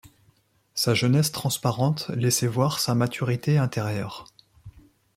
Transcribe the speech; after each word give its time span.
Sa 0.73 0.95
jeunesse 0.95 1.31
transparente 1.31 2.07
laissait 2.15 2.47
voir 2.47 2.79
sa 2.79 2.95
maturité 2.95 3.59
intérieure. 3.59 4.25